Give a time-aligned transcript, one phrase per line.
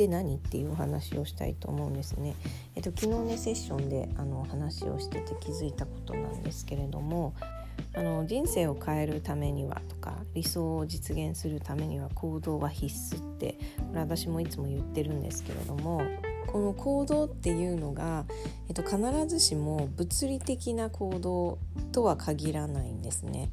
[0.00, 2.34] って何っていうお話をしたいと思うんですね。
[2.74, 7.34] えっと、昨日ねセッションであの話をしてて気づいたことなんですけれども
[7.94, 16.00] あの人生を変えるためにはとか理想を実現するためには行動は必須ってこれ私もいつも言ってるんですけれども
[16.46, 18.24] この行動っていうのが、
[18.68, 21.58] えっと、必ずしも物理的な行動
[21.92, 23.50] とは限らないんですね。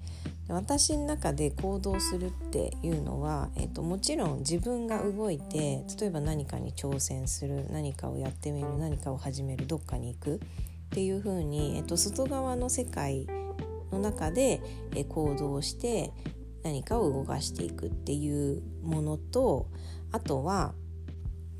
[0.50, 10.40] 私の中で行動するっていうのは、えっと、もちろん自分が動いて例えば何かに挑戦する何かをやってみる何かを始めるどっかに行くっ
[10.92, 13.28] ていうふうに、えっと、外側の世界
[13.92, 14.62] の中で、
[15.10, 16.12] 行動して
[16.64, 19.68] 何かを動かしていくっていうものと
[20.12, 20.74] あとは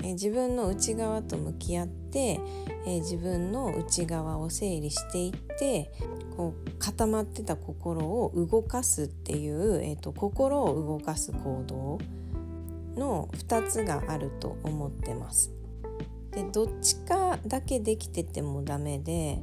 [0.02, 2.40] え自分の内側と向き合って、
[2.86, 5.90] え自分の内側を整理していって
[6.36, 11.98] こう固まってた心を動かすっていう、えーと、心を動かす行動
[12.96, 15.52] の2つがあると思ってます。
[16.30, 19.42] でどっちかだけできててもダメで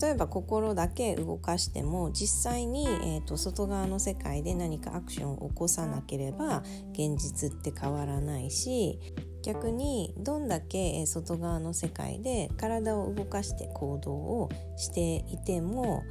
[0.00, 9.00] 例えば心だけ動かしても実際に、えーと外側の世界で何かアクションを起こさなければ現実って変わらないし
[9.42, 16.04] 逆にどんだけ外側の世界で体を動かして行動をしていても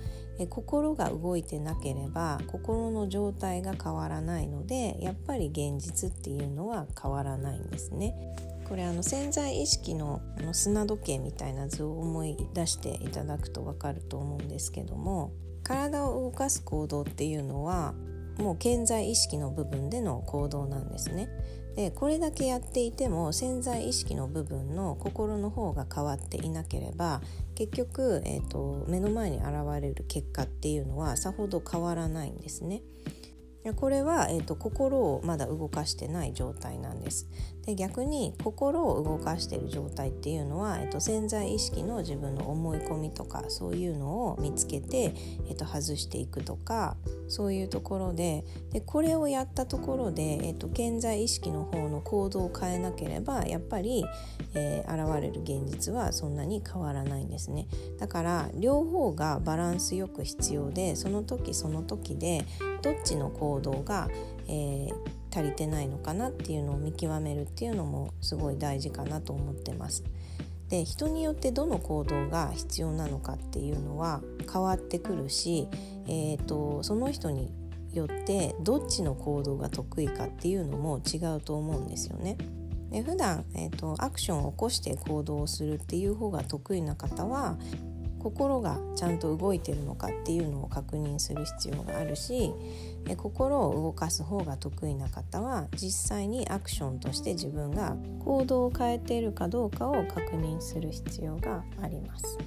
[0.50, 8.16] 心が動いてなければ心の状態が変わらないのでやっぱり現実っていうのは変わらないんですね。
[8.68, 17.94] これあの潜在意識のあの砂時計みたいな図を思い出していただくと分かると思うんですけども体を動かす行動っていうのは
[18.38, 21.28] もう健在意識の部分での行動なんですね。
[21.76, 27.22] でこれだけやっていても潜在意識の部分の心の方が変わっていなければ
[27.56, 29.48] 結局、えーと、目の前に現
[29.82, 32.82] れる結果っていうのはさほど変わらないんですね。
[33.76, 37.28] これは、えーと、心をまだ動かしてない状態なんです。
[37.66, 45.14] で逆に心を動かしている状態っていうのは、えーと、潜在意識の自分の思い込みとかそういうのを見つけて、
[45.48, 54.04] えー、と外していくとかそういうところででこれをやったところで、えー、と現在意識の方の行動を変えなければやっぱり、
[54.56, 57.68] えー、現れる現実はそんなに変わらないんですね。
[58.00, 62.44] だから両方がバランスよく必要でその時その時で
[62.82, 64.10] どっちの行動が、
[64.48, 64.94] えー、
[65.32, 70.04] 足りてないのかなっていうのを見極めるっていうのもすごい大事かなと思ってます。
[70.70, 74.22] で人によってどの行動が必要なのかっていうのは
[74.52, 75.68] 変わってくるし、
[76.08, 77.52] えーと、その人に
[77.92, 82.38] よってどっちの行動が得意かっていうのも違うと思うんですよね。
[82.90, 87.58] で普段、えーとアクションを起こして行動をするっていう方が得意な方は
[88.22, 92.54] 心がちゃんと動いてるのかっていうのを確認する必要があるし
[93.18, 102.38] 心を動かす方が得意な方は実際にアクションとして自分が行動を変えているかどうかを確認する必要があります。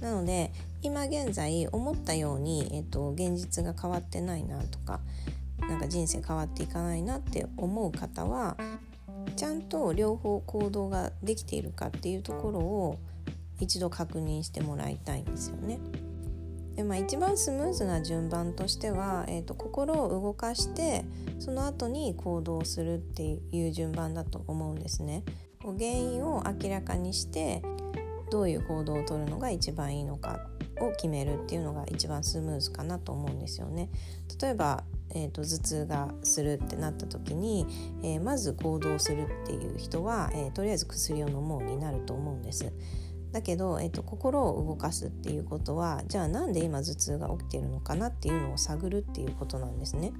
[0.00, 0.50] なので
[0.82, 4.98] 今現在思ったように、えっと、現実が変わってないなとか
[5.60, 8.56] なんか人生変わっていかないなって思う方は
[9.36, 12.98] ちゃんと両方行動ができているかっていうところを
[13.62, 15.78] 一度確認してもらいたいんですよね。
[16.74, 21.04] でまあ、一番スムーズな順番としては、えーと、心を動かして
[21.38, 25.22] その後に行動するっていう順番だと思うんですね。
[25.62, 27.62] 原因を明らかにして
[28.30, 30.40] どういう行動をとるのが一番いいのか
[30.80, 33.90] を決めるっていうのが一番スムーズかなと思うんですよね。
[34.40, 34.82] 例えば
[35.14, 37.66] えーと、頭痛がするってなった時に、
[38.02, 42.72] えー、まず行動するっていう人は、えー、とりあえず薬を飲もうになると思うんです。
[43.32, 50.12] だけど、えっと、心を動かすっていうことはじゃあなんで今頭痛が起きてるのかなっていうのを探るっていうことなんですね。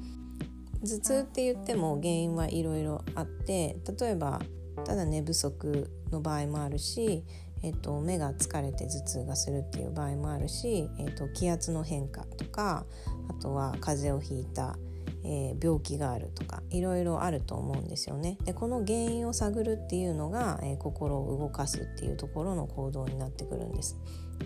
[0.82, 4.40] 頭痛って言っても原因はいろいろあって例えば
[4.84, 7.22] ただ寝不足の場合もあるし、
[7.62, 12.84] えっと、目が疲れて頭痛がするっていう場合もあるし、えっと、気圧の変化とか
[13.28, 14.76] あとは風邪をひいた
[15.24, 18.38] えー、病気があるとかいろいろあると思うんですよね。
[18.44, 23.98] でこの原因を探るっていうのが、えー、心を動かすっていうところの行動になってくるんです。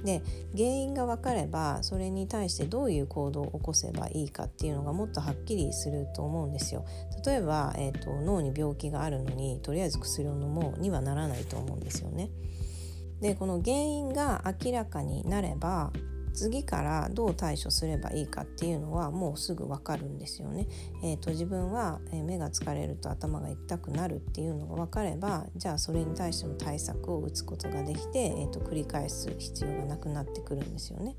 [0.05, 6.85] で原因が分かればそれに対してどういう行動を起こせばいいかっていうのがもっとはっきりすると思うんですよ。
[7.25, 12.31] 例えば、えーと、脳に病気があるのにとりあえず薬を飲もうにはならないと思うんですよね。
[13.21, 15.91] でこの原因が明らかになれば
[16.37, 20.69] 次からどう対処すればいいかっていうのはもうすぐ分かるんですよね。
[21.03, 31.17] えーと、自分は目が疲れると頭が痛くなるっていうのが分かればじゃあそれに対しての対策を打つことができて、えーと、繰り返す必要がなくなってくるんですよね。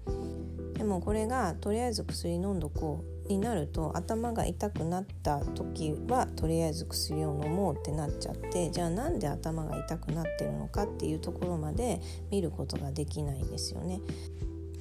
[0.75, 11.99] でもこれがとりあえず薬飲んどこうになると頭が痛くなった時はとりあえず薬を飲もうってなっちゃってじゃあなんで頭が痛くなってるのかっていうところまで
[12.29, 13.99] 見ることができないんですよね。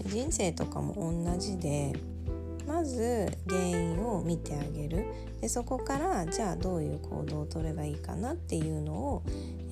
[0.04, 0.94] 人生とかも
[1.24, 1.94] 同じで
[2.66, 5.06] まず原因を見てあげる
[5.40, 9.22] でそこからじゃあどういう行動をとればいいかなっていうのを、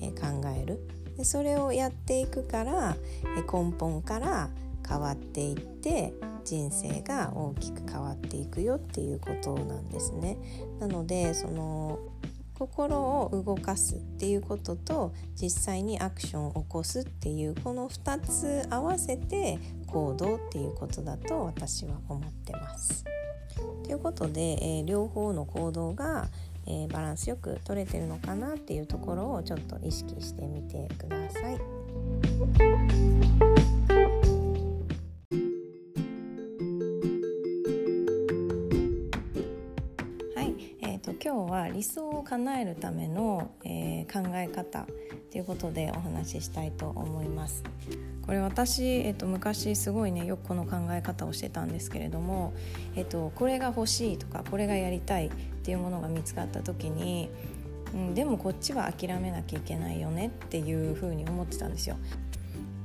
[0.01, 0.79] え考える
[1.17, 2.95] でそれをやっていくから、
[3.37, 4.49] え根本から
[4.87, 6.13] 変わっていって
[6.43, 10.37] 人生が大きく変わっていくよっていうことなんですね。
[10.79, 11.99] なのでその
[12.57, 23.03] 心を動かすっていうことと実際にアクションを起こすっていうこの2つ合わせて行動っていうことだと私は思ってます。
[23.83, 26.27] ということで、えー、両方の行動が、
[26.65, 33.44] えー、バランスよく取れてるのかなっていうところをちょっと意識してみてください。
[41.65, 44.85] は理想を叶えるための、えー、考え方
[45.31, 47.63] ということでお話ししたいと思います。
[48.25, 52.53] これ私、えっと、昔すごいねよくこの考え方をしてたんですけれども、
[52.95, 55.31] えっと、これが欲しいとかこれがやりたいっ
[55.63, 57.29] ていうものが見つかった時に、
[57.93, 61.97] うん、でもこっちは諦めなきゃいけないよねっていうふうに思ってたんですよ。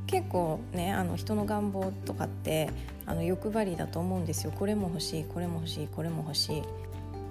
[0.07, 2.69] 結構ねあの人の願望とかって
[3.07, 6.63] あの欲張りだと思うんですよこれも欲しいこれも欲しいこれも欲しい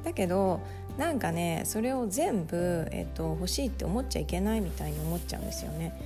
[0.04, 0.62] だけど
[0.98, 6.00] なんかねそれを全部、えっと、欲しいって思っちゃいけないみたいに思っちゃうんですよね。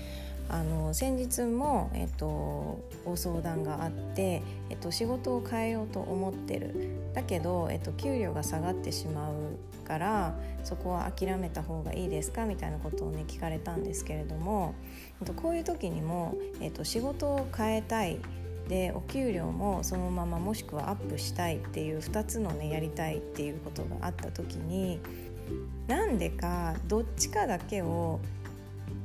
[0.50, 6.75] あの先日も、えっと、ご相談があって、えっと、仕事を変えようと思ってる
[7.13, 12.46] だけど、えっと、給料が下がってしまうからそこは諦めた方がいいですか？
[12.46, 14.75] みたいなことをね聞かれたんですけれども、
[15.22, 18.19] えっと、こういう時にも、えっと、仕事を変えたい
[18.74, 25.00] でお給料もそのままもしくはアップしたいっていう2つのねやりたいっていうことがあった時に
[25.86, 28.20] なんでかどっちかだけを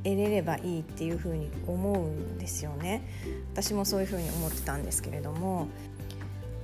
[0.04, 3.06] 得れればいいっていうふうに思うんですよね
[3.52, 5.68] 私もそういうふうに思ってたんですけれども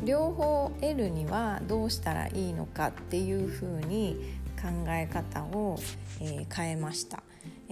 [0.03, 4.17] 両方得るにはどうしたらいいのかっていうふうに
[4.56, 5.79] 考え方を、
[6.23, 7.23] えー、変えました。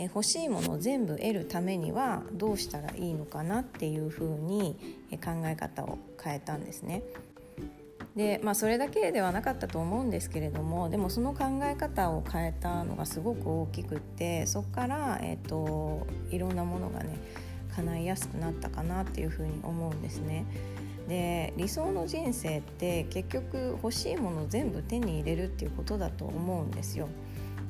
[0.02, 4.76] え欲しいものを全部得るためにはどうしたらいいのかなっていうふうに
[5.12, 7.02] 考え方を変えたんですね。
[8.16, 17.16] でまあそれだけではなかったと思うんですけれどもでもその考え方を変えたのがすごく大きくってそこから、えーと、いろんなものがね
[17.74, 20.44] 叶いやすくなったかなっていうふうに思うんですね。
[21.08, 27.08] で理想の人生って結局欲しいものを全部手に入れるっていうことだと思うんですよ。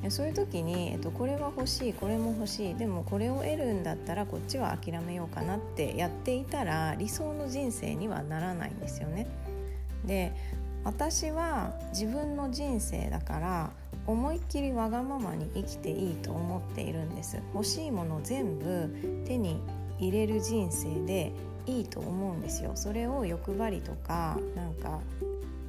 [0.09, 9.27] そういう時に、えっと、これは欲しいこれも欲しいでもこれを得るんだったらこっちは諦めようかなってやっていたら理想の人生にはならないんですよね。
[10.05, 10.33] で
[10.83, 13.71] 私は自分の人生だから
[14.05, 17.39] 思いっきりわがままに生きていいと思っているんです。
[17.53, 19.61] 欲しいもの全部手に
[19.99, 21.31] 入れる人生で
[21.65, 22.71] いいと思うんですよ。
[22.75, 24.99] それを欲張りとかなんか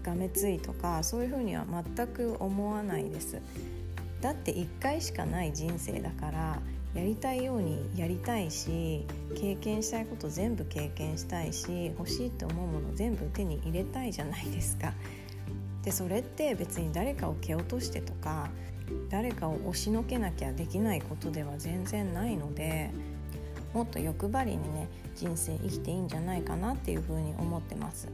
[0.02, 1.64] がめついとかそういうふうには
[1.96, 3.40] 全く思わないです。
[4.24, 6.58] だって1回しかない人生だから
[6.94, 9.04] やりたいようにやりたいし
[9.36, 14.94] 経験したいこと全部経験したいし欲しいって思うもの全部手に入れたいじゃないですか。
[15.82, 18.48] でそれって別に誰かを蹴落としてとか
[19.10, 22.92] 誰かを押しのけなきゃできないことでは全然ないので
[23.74, 28.08] もっと欲張りにね人生生きていいんじゃないかなっていうふうに思ってます。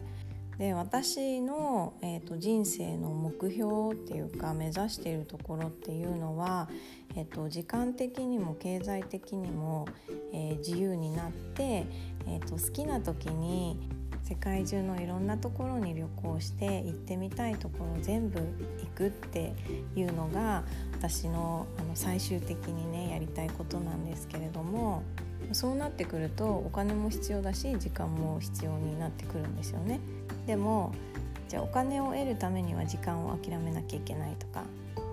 [0.61, 6.69] で私の、えーと、人生の目標っていうか目指しているところっていうのは、
[7.17, 9.89] えーと、時間的にも経済的にも、
[10.35, 11.87] えー、自由になって、
[12.27, 13.81] えーと、好きな時に
[14.23, 18.47] 世界中のいろんなところに旅行して行ってみたいところ全部行
[18.95, 19.55] くって
[19.97, 25.05] いうのが私のあの最終的にねやりたいことなんですけれども
[25.53, 30.01] そうなってくるとお金も必要だし時間も必要になってくるんですよね。
[30.51, 30.93] でも
[31.49, 34.65] じゃあお金を得るためには時間を諦めなきゃいけないとか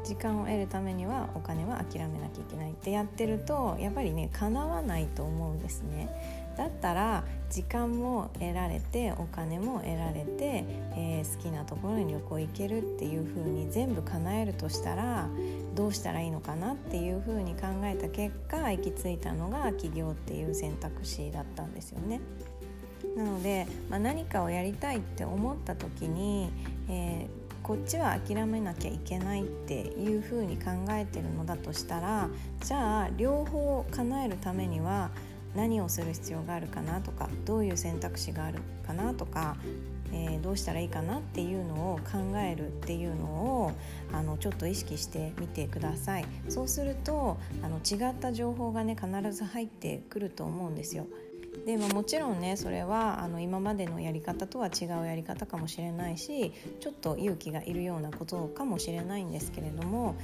[0.03, 6.09] 時間を得るためにはお金は諦めなきゃいけないってやってるとやっぱりね叶わないと思うんですね。
[6.57, 10.65] だったら時間も得られてお金も得られて、
[10.95, 15.29] えー、好きなところに旅行行けるっていう風に全部叶えるとしたら
[15.75, 22.21] どうしたらいいのかなっていう風に考えた結果行き着いたのが起業っていう選択肢だったんですよね。
[23.15, 26.51] なので、まあ、何かをやりたいって思った時に、
[26.89, 32.29] えー、こっちは諦めなきゃいけないっていうふうに考えてるのだとしたら
[32.61, 35.11] じゃあ両方叶えるためには
[35.55, 39.57] 何をする必要があるかなとかどういう選択肢があるかなとか
[40.13, 43.71] えー、どうしたらいいかなっていうのを考えるっていうのを
[44.13, 51.07] あのちょっと意識してみてくださいそうするとあの違った情報がね必ず入ってくると思うんですよ。
[51.67, 60.15] でももちろんねそれはあの今までのやり方とは違うやり方かもしれないしちょっと勇気がいるようなことかもしれないんですけれども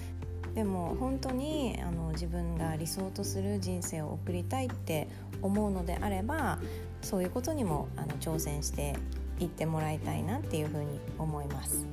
[0.56, 5.10] でも本当にあの自分が理想とする人生を送りたいって
[5.42, 6.60] 思うのであれば
[7.02, 8.96] そういうことにもあの挑戦して
[9.42, 11.86] いってもらいたいなっていうふうに思います。